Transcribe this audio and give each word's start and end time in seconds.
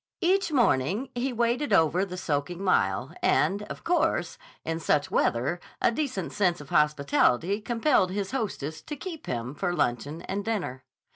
Each 0.21 0.51
morning 0.51 1.09
he 1.13 1.31
waded 1.31 1.71
over 1.71 2.03
the 2.05 2.17
soaking 2.17 2.63
mile, 2.63 3.13
and, 3.21 3.61
of 3.69 3.83
course, 3.83 4.39
in 4.65 4.79
such 4.79 5.11
weather 5.11 5.59
a 5.79 5.91
decent 5.91 6.33
sense 6.33 6.59
of 6.59 6.69
hospitality 6.69 7.61
compelled 7.61 8.09
his 8.09 8.31
hostess 8.31 8.81
to 8.81 8.95
keep 8.95 9.27
him 9.27 9.53
for 9.53 9.75
luncheon 9.75 10.23
and 10.23 10.43
dinner. 10.43 10.83